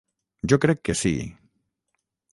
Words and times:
-Jo 0.47 0.59
crec 0.63 0.81
que 0.89 0.95
sí… 1.03 1.13